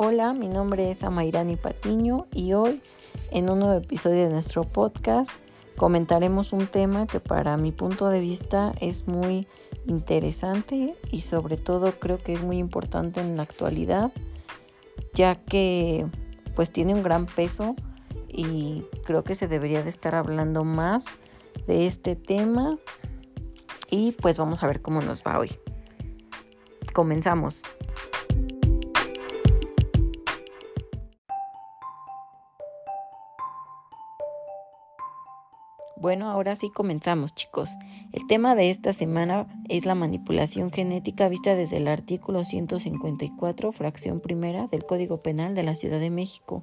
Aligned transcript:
Hola, 0.00 0.32
mi 0.32 0.46
nombre 0.46 0.92
es 0.92 1.02
Amairani 1.02 1.56
Patiño 1.56 2.28
y 2.32 2.52
hoy 2.52 2.80
en 3.32 3.50
un 3.50 3.58
nuevo 3.58 3.74
episodio 3.74 4.26
de 4.26 4.30
nuestro 4.30 4.62
podcast 4.62 5.32
comentaremos 5.76 6.52
un 6.52 6.68
tema 6.68 7.08
que 7.08 7.18
para 7.18 7.56
mi 7.56 7.72
punto 7.72 8.08
de 8.08 8.20
vista 8.20 8.72
es 8.80 9.08
muy 9.08 9.48
interesante 9.86 10.94
y 11.10 11.22
sobre 11.22 11.56
todo 11.56 11.98
creo 11.98 12.18
que 12.18 12.34
es 12.34 12.44
muy 12.44 12.58
importante 12.58 13.20
en 13.20 13.36
la 13.36 13.42
actualidad 13.42 14.12
ya 15.14 15.34
que 15.34 16.06
pues 16.54 16.70
tiene 16.70 16.94
un 16.94 17.02
gran 17.02 17.26
peso 17.26 17.74
y 18.28 18.84
creo 19.04 19.24
que 19.24 19.34
se 19.34 19.48
debería 19.48 19.82
de 19.82 19.90
estar 19.90 20.14
hablando 20.14 20.62
más 20.62 21.06
de 21.66 21.88
este 21.88 22.14
tema 22.14 22.78
y 23.90 24.12
pues 24.12 24.38
vamos 24.38 24.62
a 24.62 24.68
ver 24.68 24.80
cómo 24.80 25.00
nos 25.00 25.24
va 25.24 25.40
hoy. 25.40 25.58
Comenzamos. 26.92 27.64
Bueno, 36.00 36.30
ahora 36.30 36.54
sí 36.54 36.70
comenzamos 36.70 37.34
chicos. 37.34 37.70
El 38.12 38.24
tema 38.28 38.54
de 38.54 38.70
esta 38.70 38.92
semana 38.92 39.48
es 39.68 39.84
la 39.84 39.96
manipulación 39.96 40.70
genética 40.70 41.28
vista 41.28 41.56
desde 41.56 41.78
el 41.78 41.88
artículo 41.88 42.44
154, 42.44 43.72
fracción 43.72 44.20
primera 44.20 44.68
del 44.68 44.86
Código 44.86 45.22
Penal 45.22 45.56
de 45.56 45.64
la 45.64 45.74
Ciudad 45.74 45.98
de 45.98 46.10
México. 46.10 46.62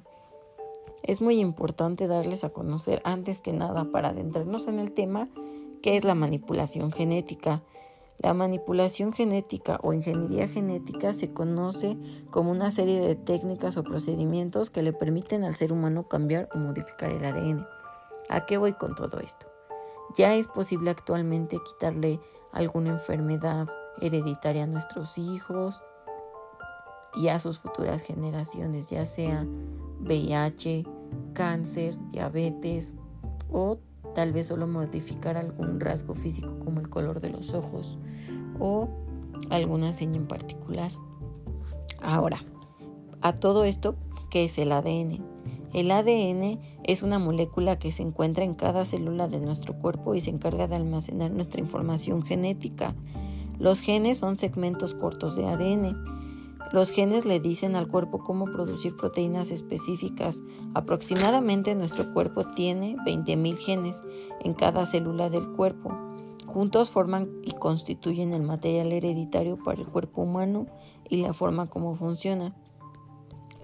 Es 1.02 1.20
muy 1.20 1.38
importante 1.38 2.06
darles 2.06 2.44
a 2.44 2.48
conocer 2.48 3.02
antes 3.04 3.38
que 3.38 3.52
nada 3.52 3.84
para 3.92 4.08
adentrarnos 4.08 4.68
en 4.68 4.78
el 4.78 4.92
tema 4.92 5.28
qué 5.82 5.98
es 5.98 6.04
la 6.04 6.14
manipulación 6.14 6.90
genética. 6.90 7.62
La 8.16 8.32
manipulación 8.32 9.12
genética 9.12 9.78
o 9.82 9.92
ingeniería 9.92 10.48
genética 10.48 11.12
se 11.12 11.34
conoce 11.34 11.98
como 12.30 12.50
una 12.50 12.70
serie 12.70 13.00
de 13.00 13.16
técnicas 13.16 13.76
o 13.76 13.84
procedimientos 13.84 14.70
que 14.70 14.80
le 14.80 14.94
permiten 14.94 15.44
al 15.44 15.56
ser 15.56 15.74
humano 15.74 16.08
cambiar 16.08 16.48
o 16.54 16.58
modificar 16.58 17.10
el 17.12 17.22
ADN. 17.22 17.75
¿A 18.28 18.46
qué 18.46 18.56
voy 18.56 18.72
con 18.72 18.94
todo 18.94 19.18
esto? 19.20 19.46
Ya 20.16 20.34
es 20.34 20.48
posible 20.48 20.90
actualmente 20.90 21.58
quitarle 21.64 22.20
alguna 22.52 22.90
enfermedad 22.90 23.68
hereditaria 24.00 24.64
a 24.64 24.66
nuestros 24.66 25.18
hijos 25.18 25.82
y 27.14 27.28
a 27.28 27.38
sus 27.38 27.58
futuras 27.58 28.02
generaciones, 28.02 28.90
ya 28.90 29.06
sea 29.06 29.46
VIH, 30.00 30.84
cáncer, 31.32 31.96
diabetes 32.10 32.94
o 33.50 33.78
tal 34.14 34.32
vez 34.32 34.46
solo 34.48 34.66
modificar 34.66 35.36
algún 35.36 35.80
rasgo 35.80 36.14
físico 36.14 36.58
como 36.58 36.80
el 36.80 36.88
color 36.88 37.20
de 37.20 37.30
los 37.30 37.54
ojos 37.54 37.98
o 38.58 38.88
alguna 39.50 39.92
seña 39.92 40.16
en 40.16 40.26
particular. 40.26 40.90
Ahora, 42.02 42.38
a 43.20 43.34
todo 43.34 43.64
esto, 43.64 43.96
¿qué 44.30 44.44
es 44.44 44.58
el 44.58 44.72
ADN? 44.72 45.24
El 45.74 45.90
ADN 45.90 46.60
es 46.86 47.02
una 47.02 47.18
molécula 47.18 47.78
que 47.78 47.92
se 47.92 48.02
encuentra 48.02 48.44
en 48.44 48.54
cada 48.54 48.84
célula 48.84 49.28
de 49.28 49.40
nuestro 49.40 49.74
cuerpo 49.78 50.14
y 50.14 50.20
se 50.20 50.30
encarga 50.30 50.66
de 50.66 50.76
almacenar 50.76 51.30
nuestra 51.30 51.60
información 51.60 52.22
genética. 52.22 52.94
Los 53.58 53.80
genes 53.80 54.18
son 54.18 54.38
segmentos 54.38 54.94
cortos 54.94 55.36
de 55.36 55.46
ADN 55.46 56.16
los 56.72 56.90
genes 56.90 57.24
le 57.24 57.38
dicen 57.38 57.76
al 57.76 57.86
cuerpo 57.86 58.18
cómo 58.18 58.46
producir 58.46 58.96
proteínas 58.96 59.50
específicas. 59.50 60.42
Aproximadamente 60.74 61.74
nuestro 61.74 62.12
cuerpo 62.12 62.44
tiene 62.54 62.96
20.000 63.06 63.56
genes 63.56 64.02
en 64.40 64.52
cada 64.52 64.84
célula 64.84 65.30
del 65.30 65.48
cuerpo. 65.52 65.96
Juntos 66.46 66.90
forman 66.90 67.30
y 67.44 67.52
constituyen 67.52 68.32
el 68.32 68.42
material 68.42 68.92
hereditario 68.92 69.58
para 69.62 69.80
el 69.80 69.86
cuerpo 69.86 70.22
humano 70.22 70.66
y 71.08 71.18
la 71.18 71.32
forma 71.32 71.68
como 71.68 71.94
funciona. 71.94 72.54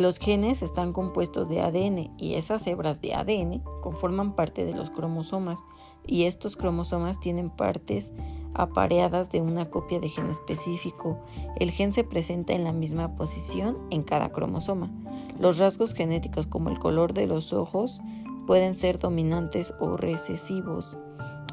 Los 0.02 0.18
genes 0.18 0.62
están 0.62 0.92
compuestos 0.92 1.48
de 1.48 1.60
ADN 1.60 2.12
y 2.18 2.34
esas 2.34 2.66
hebras 2.66 3.00
de 3.00 3.14
ADN 3.14 3.62
conforman 3.82 4.34
parte 4.34 4.64
de 4.64 4.74
los 4.74 4.90
cromosomas 4.90 5.64
y 6.04 6.24
estos 6.24 6.56
cromosomas 6.56 7.20
tienen 7.20 7.50
partes 7.50 8.12
apareadas 8.52 9.30
de 9.30 9.40
una 9.40 9.70
copia 9.70 10.00
de 10.00 10.08
gen 10.08 10.26
específico. 10.26 11.20
El 11.54 11.70
gen 11.70 11.92
se 11.92 12.02
presenta 12.02 12.52
en 12.52 12.64
la 12.64 12.72
misma 12.72 13.14
posición 13.14 13.78
en 13.90 14.02
cada 14.02 14.32
cromosoma. 14.32 14.90
Los 15.38 15.58
rasgos 15.58 15.94
genéticos 15.94 16.48
como 16.48 16.70
el 16.70 16.80
color 16.80 17.14
de 17.14 17.28
los 17.28 17.52
ojos 17.52 18.00
pueden 18.48 18.74
ser 18.74 18.98
dominantes 18.98 19.72
o 19.78 19.96
recesivos. 19.96 20.96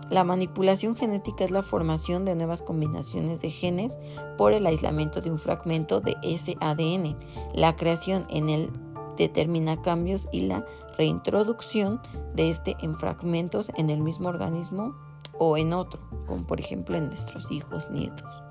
La 0.10 0.24
manipulación 0.24 0.96
genética 0.96 1.44
es 1.44 1.52
la 1.52 1.62
formación 1.62 2.26
de 2.26 2.36
nuevas 2.36 2.64
combinaciones 2.64 3.42
de 3.42 3.52
genes 3.52 4.00
por 4.38 4.54
el 4.54 4.66
aislamiento 4.66 5.22
de 5.22 5.30
un 5.30 5.38
fragmento 5.38 6.02
de 6.02 6.16
ese 6.24 6.58
ADN. 6.62 7.16
La 7.54 7.76
creación 7.76 8.26
en 8.30 8.50
él 8.50 8.72
determina 9.18 9.82
cambios 9.82 10.28
y 10.32 10.42
la 10.42 10.66
reintroducción 10.98 12.02
de 12.34 12.50
este 12.50 12.76
en 12.82 12.98
fragmentos 12.98 13.72
en 13.76 13.90
el 13.90 14.00
mismo 14.00 14.30
organismo 14.30 14.96
o 15.38 15.58
en 15.58 15.74
otro, 15.74 16.02
como 16.26 16.48
por 16.48 16.60
ejemplo 16.60 16.98
en 16.98 17.08
nuestros 17.08 17.52
hijos, 17.52 17.90
nietos. 17.92 18.44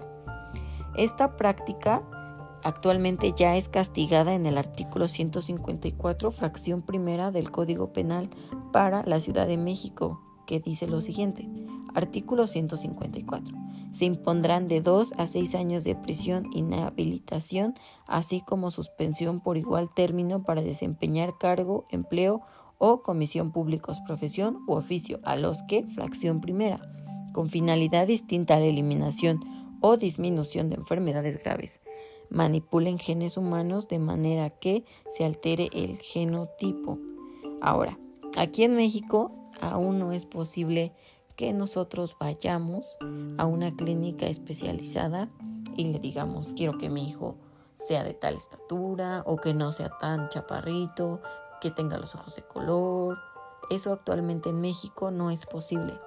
Esta 0.94 1.36
práctica 1.36 2.02
actualmente 2.62 3.32
ya 3.36 3.56
es 3.56 3.69
castigada 3.69 4.34
en 4.34 4.46
el 4.46 4.58
artículo 4.58 5.08
154, 5.08 6.30
fracción 6.30 6.82
primera 6.82 7.30
del 7.30 7.50
Código 7.50 7.92
Penal 7.92 8.30
para 8.72 9.02
la 9.04 9.20
Ciudad 9.20 9.46
de 9.46 9.56
México, 9.56 10.20
que 10.48 10.59
dice 10.60 10.86
lo 10.88 11.03
siguiente. 11.03 11.47
Artículo 11.94 12.47
154. 12.47 13.54
Se 13.92 14.06
impondrán 14.06 14.66
de 14.66 14.81
dos 14.81 15.12
a 15.19 15.26
seis 15.26 15.54
años 15.54 15.84
de 15.84 15.94
prisión, 15.94 16.47
inhabilitación, 16.53 17.75
así 18.06 18.41
como 18.41 18.70
suspensión 18.70 19.41
por 19.41 19.58
igual 19.58 19.91
término 19.94 20.42
para 20.42 20.62
desempeñar 20.62 21.37
cargo, 21.38 21.84
empleo 21.91 22.41
o 22.78 23.03
comisión 23.03 23.53
públicos, 23.53 24.00
profesión 24.00 24.60
u 24.66 24.72
oficio, 24.72 25.20
a 25.25 25.37
los 25.37 25.62
que, 25.62 25.84
fracción 25.84 26.41
primera, 26.41 26.81
con 27.34 27.50
finalidad 27.50 28.06
distinta 28.06 28.56
a 28.56 28.60
la 28.60 28.66
eliminación 28.66 29.41
o 29.81 29.98
disminución 29.98 30.70
de 30.70 30.76
enfermedades 30.76 31.42
graves, 31.42 31.82
manipulen 32.31 32.98
genes 32.98 33.37
humanos 33.37 33.87
de 33.87 33.98
manera 33.98 34.48
que 34.48 34.84
se 35.10 35.25
altere 35.25 35.69
el 35.75 35.98
genotipo. 35.98 36.98
Ahora, 37.60 37.98
aquí 38.37 38.64
en 38.64 38.76
México 38.76 39.38
aún 39.60 39.98
no 39.98 40.12
es 40.12 40.26
posible 40.26 40.92
que 41.36 41.52
nosotros 41.52 42.16
vayamos 42.19 42.98
a 43.38 43.46
una 43.46 43.74
clínica 43.76 44.26
especializada 44.26 45.28
y 45.76 45.84
le 45.92 46.00
digamos, 46.00 46.52
quiero 46.56 46.78
que 46.78 46.91
mi 46.91 47.08
hijo 47.08 47.36
sea 47.76 48.02
de 48.02 48.12
tal 48.12 48.34
estatura 48.34 49.22
o 49.24 49.36
que 49.36 49.54
no 49.54 49.70
sea 49.70 49.96
tan 49.98 50.28
chaparrito, 50.30 51.20
que 51.60 51.70
tenga 51.70 51.96
los 51.96 52.14
ojos 52.14 52.34
de 52.34 52.42
color. 52.42 53.19
Eso 53.70 53.92
actualmente 53.92 54.50
en 54.50 54.60
México 54.60 55.10
no 55.10 55.30
es 55.30 55.46
posible. 55.46 55.98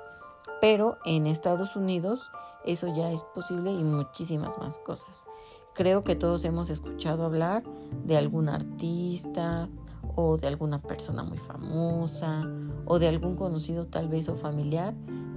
Pero 0.59 0.97
en 1.05 1.27
Estados 1.27 1.75
Unidos 1.75 2.29
eso 2.65 2.93
ya 2.93 3.11
es 3.11 3.23
posible 3.23 3.71
y 3.71 3.83
muchísimas 3.83 4.57
más 4.57 4.79
cosas. 4.79 5.25
Creo 5.73 6.03
que 6.03 6.15
todos 6.15 6.43
hemos 6.43 6.69
escuchado 6.69 7.23
hablar 7.23 7.63
de 8.03 8.17
algún 8.17 8.49
artista 8.49 9.69
o 10.15 10.37
de 10.37 10.47
alguna 10.47 10.81
persona 10.81 11.23
muy 11.23 11.37
famosa 11.37 12.47
o 12.85 12.99
de 12.99 13.07
algún 13.07 13.35
conocido 13.35 13.87
tal 13.87 14.07
vez 14.07 14.29
o 14.29 14.35
familiar 14.35 14.93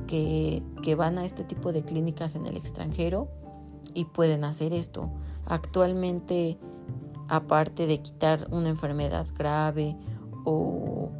que, 0.06 0.62
que 0.82 0.94
van 0.94 1.18
a 1.18 1.24
este 1.24 1.44
tipo 1.44 1.72
de 1.72 1.84
clínicas 1.84 2.34
en 2.34 2.46
el 2.46 2.56
extranjero 2.56 3.28
y 3.94 4.06
pueden 4.06 4.44
hacer 4.44 4.72
esto. 4.72 5.10
Actualmente, 5.46 6.58
aparte 7.28 7.86
de 7.86 8.00
quitar 8.00 8.48
una 8.50 8.68
enfermedad 8.68 9.26
grave 9.36 9.96
o, 10.44 11.10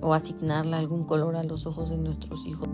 o 0.00 0.14
asignarle 0.14 0.76
algún 0.76 1.04
color 1.04 1.36
a 1.36 1.44
los 1.44 1.66
ojos 1.66 1.90
de 1.90 1.98
nuestros 1.98 2.46
hijos. 2.46 2.68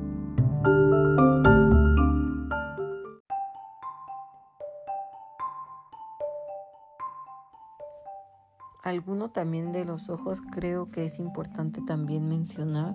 Alguno 8.92 9.30
también 9.30 9.72
de 9.72 9.84
los 9.84 10.09
ojos 10.09 10.41
creo 10.53 10.91
que 10.91 11.04
es 11.04 11.18
importante 11.18 11.80
también 11.86 12.28
mencionar 12.28 12.94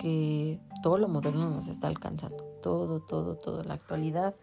que 0.00 0.60
todo 0.82 0.98
lo 0.98 1.08
moderno 1.08 1.50
nos 1.50 1.68
está 1.68 1.86
alcanzando. 1.86 2.42
Todo, 2.62 3.00
todo, 3.00 3.36
todo. 3.36 3.62
La 3.62 3.74
actualidad 3.74 4.34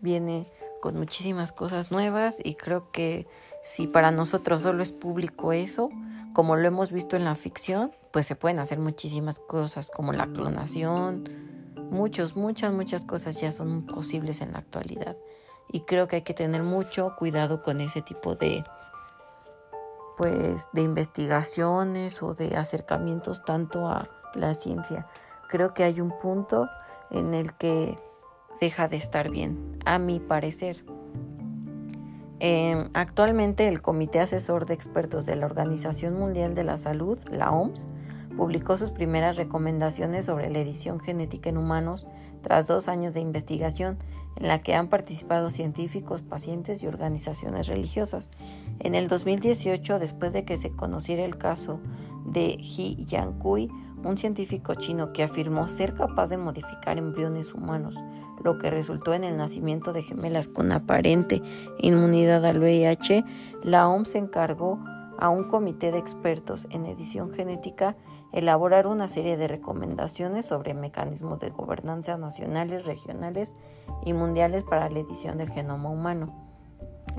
viene 0.00 0.50
con 0.80 0.98
muchísimas 0.98 1.52
cosas 1.52 1.92
nuevas 1.92 2.38
y 2.42 2.54
creo 2.54 2.90
que 2.90 3.26
si 3.62 3.86
para 3.86 4.10
nosotros 4.10 4.62
solo 4.62 4.82
es 4.82 4.90
público 4.90 5.52
eso, 5.52 5.90
como 6.32 6.56
lo 6.56 6.66
hemos 6.66 6.90
visto 6.90 7.16
en 7.16 7.24
la 7.24 7.34
ficción, 7.34 7.92
pues 8.10 8.26
se 8.26 8.36
pueden 8.36 8.58
hacer 8.58 8.78
muchísimas 8.78 9.38
cosas 9.38 9.90
como 9.90 10.12
la 10.12 10.26
clonación. 10.26 11.24
Muchos, 11.90 12.36
muchas, 12.36 12.72
muchas 12.72 13.04
cosas 13.04 13.40
ya 13.40 13.52
son 13.52 13.86
posibles 13.86 14.40
en 14.40 14.52
la 14.52 14.58
actualidad. 14.58 15.16
Y 15.70 15.80
creo 15.82 16.08
que 16.08 16.16
hay 16.16 16.22
que 16.22 16.34
tener 16.34 16.62
mucho 16.62 17.14
cuidado 17.18 17.62
con 17.62 17.80
ese 17.80 18.02
tipo 18.02 18.34
de, 18.34 18.64
pues 20.16 20.68
de 20.72 20.82
investigaciones 20.82 22.22
o 22.22 22.34
de 22.34 22.56
acercamientos 22.56 23.44
tanto 23.44 23.86
a 23.86 24.08
la 24.34 24.54
ciencia. 24.54 25.06
Creo 25.48 25.74
que 25.74 25.84
hay 25.84 26.00
un 26.00 26.12
punto 26.20 26.68
en 27.10 27.34
el 27.34 27.52
que 27.54 27.98
deja 28.60 28.88
de 28.88 28.96
estar 28.96 29.30
bien, 29.30 29.78
a 29.84 29.98
mi 29.98 30.20
parecer. 30.20 30.84
Em, 32.38 32.90
actualmente 32.94 33.68
el 33.68 33.82
Comité 33.82 34.20
Asesor 34.20 34.66
de 34.66 34.74
Expertos 34.74 35.26
de 35.26 35.36
la 35.36 35.46
Organización 35.46 36.14
Mundial 36.14 36.54
de 36.54 36.64
la 36.64 36.76
Salud, 36.76 37.18
la 37.30 37.52
OMS, 37.52 37.88
publicó 38.36 38.76
sus 38.76 38.90
primeras 38.90 39.36
recomendaciones 39.36 40.26
sobre 40.26 40.50
la 40.50 40.58
edición 40.58 41.00
genética 41.00 41.50
en 41.50 41.58
humanos 41.58 42.06
tras 42.42 42.66
dos 42.66 42.88
años 42.88 43.14
de 43.14 43.20
investigación 43.20 43.98
en 44.36 44.48
la 44.48 44.62
que 44.62 44.74
han 44.74 44.88
participado 44.88 45.50
científicos, 45.50 46.22
pacientes 46.22 46.82
y 46.82 46.86
organizaciones 46.86 47.66
religiosas. 47.66 48.30
En 48.80 48.94
el 48.94 49.08
2018, 49.08 49.98
después 49.98 50.32
de 50.32 50.44
que 50.44 50.56
se 50.56 50.70
conociera 50.70 51.24
el 51.24 51.38
caso 51.38 51.80
de 52.24 52.58
He 52.60 53.04
Yankui, 53.04 53.70
un 54.04 54.16
científico 54.16 54.74
chino 54.74 55.12
que 55.12 55.22
afirmó 55.22 55.68
ser 55.68 55.94
capaz 55.94 56.30
de 56.30 56.36
modificar 56.36 56.98
embriones 56.98 57.54
humanos, 57.54 57.96
lo 58.42 58.58
que 58.58 58.70
resultó 58.70 59.14
en 59.14 59.24
el 59.24 59.36
nacimiento 59.36 59.92
de 59.92 60.02
gemelas 60.02 60.48
con 60.48 60.72
aparente 60.72 61.42
inmunidad 61.78 62.44
al 62.44 62.58
VIH, 62.58 63.24
la 63.62 63.88
OMS 63.88 64.10
se 64.10 64.18
encargó 64.18 64.80
a 65.22 65.28
un 65.28 65.44
comité 65.44 65.92
de 65.92 65.98
expertos 65.98 66.66
en 66.70 66.84
edición 66.84 67.30
genética 67.30 67.94
elaborar 68.32 68.88
una 68.88 69.06
serie 69.06 69.36
de 69.36 69.46
recomendaciones 69.46 70.46
sobre 70.46 70.74
mecanismos 70.74 71.38
de 71.38 71.50
gobernanza 71.50 72.16
nacionales, 72.16 72.86
regionales 72.86 73.54
y 74.04 74.14
mundiales 74.14 74.64
para 74.64 74.90
la 74.90 74.98
edición 74.98 75.38
del 75.38 75.48
genoma 75.48 75.90
humano. 75.90 76.34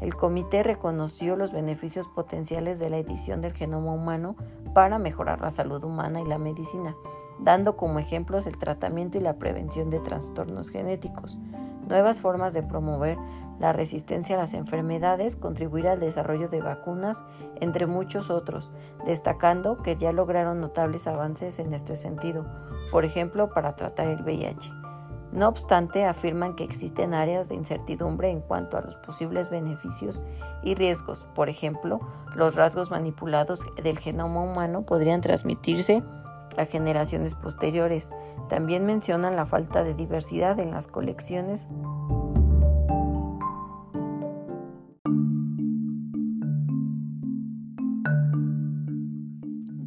El 0.01 0.15
comité 0.15 0.63
reconoció 0.63 1.37
los 1.37 1.53
beneficios 1.53 2.09
potenciales 2.09 2.77
de 2.77 2.89
la 2.89 2.97
edición 2.97 3.39
del 3.39 3.53
genoma 3.53 3.93
humano 3.93 4.35
para 4.73 4.99
mejorar 4.99 5.39
la 5.39 5.49
salud 5.49 5.81
humana 5.81 6.19
y 6.19 6.25
la 6.25 6.37
medicina, 6.37 6.97
dando 7.43 7.75
como 7.75 7.99
ejemplos 7.99 8.47
el 8.47 8.57
tratamiento 8.57 9.17
y 9.17 9.21
la 9.21 9.37
prevención 9.37 9.89
de 9.89 9.99
trastornos 9.99 10.69
genéticos, 10.69 11.39
nuevas 11.87 12.21
formas 12.21 12.53
de 12.53 12.63
promover 12.63 13.17
la 13.59 13.73
resistencia 13.73 14.35
a 14.35 14.39
las 14.39 14.53
enfermedades, 14.53 15.35
contribuir 15.35 15.87
al 15.87 15.99
desarrollo 15.99 16.47
de 16.47 16.61
vacunas, 16.61 17.23
entre 17.61 17.85
muchos 17.85 18.29
otros, 18.29 18.71
destacando 19.05 19.81
que 19.81 19.95
ya 19.95 20.11
lograron 20.11 20.59
notables 20.59 21.07
avances 21.07 21.59
en 21.59 21.73
este 21.73 21.95
sentido, 21.95 22.45
por 22.91 23.05
ejemplo, 23.05 23.49
para 23.53 23.75
tratar 23.75 24.07
el 24.07 24.23
VIH. 24.23 24.71
No 25.31 25.47
obstante, 25.47 26.05
afirman 26.05 26.55
que 26.55 26.63
existen 26.63 27.15
áreas 27.15 27.49
de 27.49 27.55
incertidumbre 27.55 28.29
en 28.29 28.41
cuanto 28.41 28.77
a 28.77 28.81
los 28.81 28.97
posibles 28.97 29.49
beneficios 29.49 30.21
y 30.61 30.75
riesgos. 30.75 31.25
Por 31.33 31.49
ejemplo, 31.49 32.01
los 32.35 32.53
rasgos 32.53 32.91
manipulados 32.91 33.65
del 33.83 33.97
genoma 33.97 34.43
humano 34.43 34.83
podrían 34.83 35.21
transmitirse 35.21 36.03
a 36.57 36.65
generaciones 36.65 37.35
posteriores. 37.35 38.11
También 38.49 38.85
mencionan 38.85 39.35
la 39.35 39.45
falta 39.45 39.83
de 39.83 39.93
diversidad 39.93 40.59
en 40.59 40.71
las 40.71 40.87
colecciones 40.87 41.67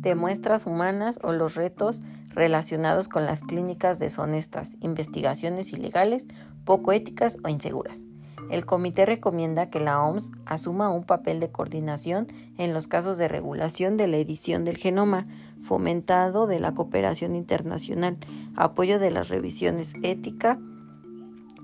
de 0.06 0.14
muestras 0.14 0.66
humanas 0.66 1.18
o 1.24 1.32
los 1.32 1.56
retos 1.56 2.02
relacionados 2.30 3.08
con 3.08 3.26
las 3.26 3.42
clínicas 3.42 3.98
deshonestas, 3.98 4.76
investigaciones 4.80 5.72
ilegales, 5.72 6.28
poco 6.64 6.92
éticas 6.92 7.38
o 7.42 7.48
inseguras. 7.48 8.04
El 8.50 8.64
comité 8.64 9.06
recomienda 9.06 9.70
que 9.70 9.80
la 9.80 10.02
OMS 10.02 10.30
asuma 10.44 10.90
un 10.90 11.04
papel 11.04 11.40
de 11.40 11.50
coordinación 11.50 12.28
en 12.58 12.72
los 12.72 12.86
casos 12.86 13.18
de 13.18 13.28
regulación 13.28 13.96
de 13.96 14.06
la 14.06 14.18
edición 14.18 14.64
del 14.64 14.76
genoma, 14.76 15.26
fomentado 15.62 16.46
de 16.46 16.60
la 16.60 16.72
cooperación 16.72 17.34
internacional, 17.34 18.18
apoyo 18.54 18.98
de 18.98 19.10
las 19.10 19.28
revisiones 19.28 19.94
ética 20.02 20.58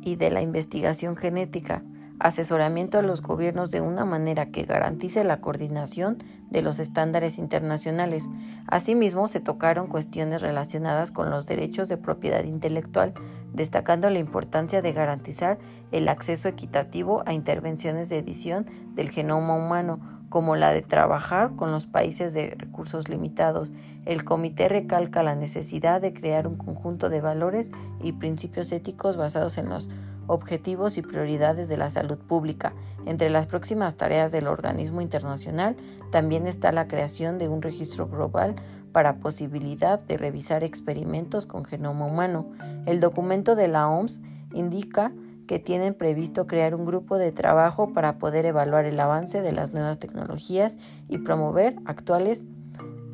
y 0.01 0.17
de 0.17 0.31
la 0.31 0.43
investigación 0.43 1.17
genética, 1.17 1.85
asesoramiento 2.23 2.99
a 2.99 3.03
los 3.03 3.21
gobiernos 3.21 3.73
de 3.73 3.81
una 3.81 4.05
manera 4.05 4.47
que 4.47 4.63
garantice 4.63 5.25
la 5.25 5.41
coordinación 5.41 6.19
de 6.51 6.63
los 6.63 6.79
estándares 6.79 7.37
internacionales. 7.37 8.31
Asimismo, 8.69 9.27
se 9.27 9.41
tocaron 9.41 9.89
cuestiones 9.89 10.41
relacionadas 10.41 11.11
con 11.11 11.31
los 11.31 11.47
derechos 11.47 11.89
de 11.89 11.97
propiedad 11.97 12.45
intelectual, 12.45 13.13
destacando 13.53 14.09
la 14.09 14.21
importancia 14.21 14.83
de 14.83 14.93
garantizar 14.93 15.59
el 15.91 16.09
acceso 16.09 16.47
equitativo 16.49 17.25
a 17.27 17.33
intervenciones 17.33 18.09
de 18.09 18.19
edición 18.19 18.67
del 18.95 19.11
genoma 19.11 19.57
humano, 19.57 20.22
como 20.33 20.57
la 20.57 20.73
de 20.73 20.81
trabajar 20.81 21.57
con 21.57 21.73
los 21.73 21.87
países 21.87 22.33
de 22.33 22.55
recursos 22.57 23.11
limitados. 23.11 23.71
El 24.07 24.25
comité 24.25 24.67
recalca 24.71 25.23
la 25.23 25.35
necesidad 25.35 26.01
de 26.01 26.15
crear 26.15 26.47
un 26.47 26.57
conjunto 26.57 27.11
de 27.11 27.21
valores 27.21 27.71
y 28.03 28.13
principios 28.13 28.73
éticos 28.73 29.19
basados 29.19 29.59
en 29.59 29.69
los 29.69 29.91
objetivos 30.29 30.97
y 30.97 31.03
prioridades 31.03 31.69
de 31.69 31.77
la 31.77 31.91
salud 31.91 32.17
pública. 32.17 32.73
Entre 33.05 33.29
las 33.29 33.47
próximas 33.47 33.97
tareas 33.97 34.33
del 34.33 34.47
organismo 34.47 35.03
internacional 35.03 35.77
también 36.11 36.47
está 36.47 36.73
la 36.73 36.89
creación 36.89 37.37
de 37.37 37.49
un 37.49 37.61
registro 37.61 38.09
global 38.09 38.55
para 38.91 39.17
posibilidad 39.17 40.03
de 40.03 40.17
revisar 40.17 40.65
experimentos 40.65 41.45
con 41.45 41.67
genoma 41.67 42.07
humano. 42.07 42.47
El 42.87 43.01
documento 43.01 43.55
de 43.55 43.69
la 43.69 43.87
OMS 43.87 44.23
indica 44.55 45.13
que 45.53 45.59
tienen 45.59 45.93
previsto 45.93 46.47
crear 46.47 46.75
un 46.75 46.87
grupo 46.87 47.19
de 47.19 47.31
trabajo 47.31 47.93
para 47.93 48.17
poder 48.17 48.47
evaluar 48.47 48.87
el 48.87 48.99
avance 48.99 49.43
de 49.43 49.53
las 49.53 49.75
nuevas 49.75 49.99
tecnologías 49.99 50.79
y 51.11 51.19
promover 51.19 51.77
actuales 51.85 52.47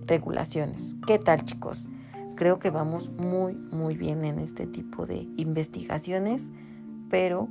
regulaciones. 0.07 0.95
¿Qué 1.05 1.19
tal 1.19 1.43
chicos? 1.43 1.89
Creo 2.37 2.61
que 2.61 2.71
vamos 2.71 3.11
muy 3.11 3.55
muy 3.55 3.97
bien 3.97 4.23
en 4.23 4.39
este 4.39 4.69
tipo 4.69 5.05
de 5.05 5.27
investigaciones, 5.37 6.49
pero 7.11 7.49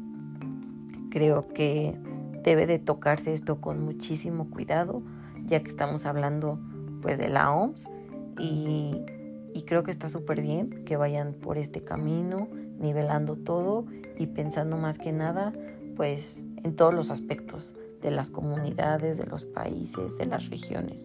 creo 1.10 1.50
que 1.50 2.00
debe 2.46 2.66
de 2.66 2.80
tocarse 2.80 3.34
esto 3.34 3.60
con 3.60 3.84
muchísimo 3.84 4.50
cuidado, 4.50 5.04
ya 5.48 5.62
que 5.64 5.68
estamos 5.68 6.06
hablando 6.06 6.62
pues 7.02 7.18
de 7.18 7.28
la 7.28 7.52
OMS 7.52 7.92
y, 8.40 9.02
y 9.54 9.64
creo 9.64 9.84
que 9.84 9.92
está 9.92 10.08
súper 10.08 10.42
bien 10.42 10.86
que 10.86 10.96
vayan 10.96 11.34
por 11.34 11.58
este 11.58 11.84
camino, 11.84 12.48
nivelando 12.80 13.36
todo 13.36 13.86
y 14.18 14.28
pensando 14.28 14.78
más 14.78 14.98
que 14.98 15.12
nada 15.12 15.54
pues 15.96 16.48
en 16.64 16.76
todos 16.76 16.94
los 16.94 17.10
aspectos 17.10 17.74
de 18.02 18.12
las 18.12 18.30
comunidades, 18.30 19.18
de 19.18 19.26
los 19.26 19.46
países, 19.46 20.18
de 20.18 20.28
las 20.28 20.50
regiones 20.50 21.04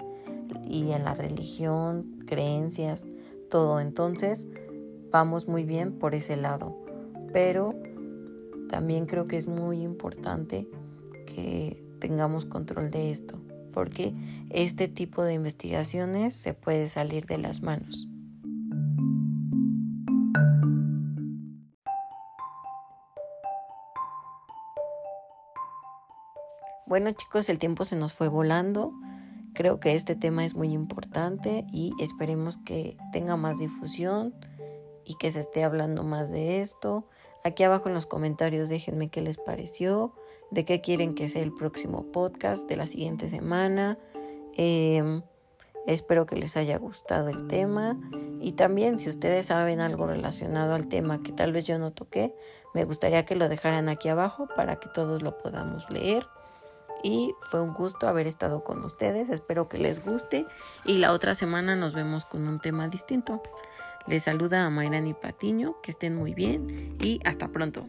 y 0.68 0.92
en 0.92 1.04
la 1.04 1.14
religión, 1.14 2.22
creencias, 2.26 3.06
todo. 3.50 3.80
Entonces 3.80 4.46
vamos 5.10 5.48
muy 5.48 5.64
bien 5.64 5.92
por 5.92 6.14
ese 6.14 6.36
lado, 6.36 6.76
pero 7.32 7.74
también 8.68 9.06
creo 9.06 9.26
que 9.26 9.36
es 9.36 9.48
muy 9.48 9.82
importante 9.82 10.68
que 11.26 11.82
tengamos 11.98 12.44
control 12.44 12.90
de 12.90 13.10
esto, 13.10 13.38
porque 13.72 14.14
este 14.50 14.88
tipo 14.88 15.22
de 15.22 15.34
investigaciones 15.34 16.34
se 16.34 16.54
puede 16.54 16.88
salir 16.88 17.26
de 17.26 17.38
las 17.38 17.62
manos. 17.62 18.08
Bueno 26.92 27.10
chicos, 27.12 27.48
el 27.48 27.58
tiempo 27.58 27.86
se 27.86 27.96
nos 27.96 28.12
fue 28.12 28.28
volando. 28.28 28.92
Creo 29.54 29.80
que 29.80 29.94
este 29.94 30.14
tema 30.14 30.44
es 30.44 30.54
muy 30.54 30.74
importante 30.74 31.64
y 31.72 31.94
esperemos 31.98 32.58
que 32.66 32.98
tenga 33.12 33.34
más 33.38 33.58
difusión 33.58 34.34
y 35.02 35.14
que 35.14 35.32
se 35.32 35.40
esté 35.40 35.64
hablando 35.64 36.02
más 36.02 36.30
de 36.30 36.60
esto. 36.60 37.08
Aquí 37.44 37.62
abajo 37.62 37.88
en 37.88 37.94
los 37.94 38.04
comentarios 38.04 38.68
déjenme 38.68 39.08
qué 39.08 39.22
les 39.22 39.38
pareció, 39.38 40.14
de 40.50 40.66
qué 40.66 40.82
quieren 40.82 41.14
que 41.14 41.30
sea 41.30 41.40
el 41.40 41.54
próximo 41.54 42.12
podcast 42.12 42.68
de 42.68 42.76
la 42.76 42.86
siguiente 42.86 43.30
semana. 43.30 43.96
Em, 44.52 45.22
espero 45.86 46.26
que 46.26 46.36
les 46.36 46.58
haya 46.58 46.76
gustado 46.76 47.30
el 47.30 47.46
tema 47.46 47.98
y 48.38 48.52
también 48.52 48.98
si 48.98 49.08
ustedes 49.08 49.46
saben 49.46 49.80
algo 49.80 50.06
relacionado 50.06 50.74
al 50.74 50.88
tema 50.88 51.22
que 51.22 51.32
tal 51.32 51.52
vez 51.52 51.64
yo 51.66 51.78
no 51.78 51.92
toqué, 51.92 52.34
me 52.74 52.84
gustaría 52.84 53.24
que 53.24 53.34
lo 53.34 53.48
dejaran 53.48 53.88
aquí 53.88 54.10
abajo 54.10 54.46
para 54.56 54.76
que 54.76 54.90
todos 54.90 55.22
lo 55.22 55.38
podamos 55.38 55.88
leer 55.88 56.26
y 57.02 57.34
fue 57.42 57.60
un 57.60 57.74
gusto 57.74 58.08
haber 58.08 58.26
estado 58.26 58.64
con 58.64 58.84
ustedes. 58.84 59.28
Espero 59.30 59.68
que 59.68 59.78
les 59.78 60.04
guste 60.04 60.46
y 60.84 60.98
la 60.98 61.12
otra 61.12 61.34
semana 61.34 61.76
nos 61.76 61.94
vemos 61.94 62.24
con 62.24 62.46
un 62.46 62.60
tema 62.60 62.88
distinto. 62.88 63.42
Les 64.06 64.24
saluda 64.24 64.64
a 64.64 64.70
Mayrani 64.70 65.14
Patiño, 65.14 65.80
que 65.82 65.92
estén 65.92 66.16
muy 66.16 66.34
bien 66.34 66.96
y 67.00 67.20
hasta 67.24 67.48
pronto. 67.48 67.86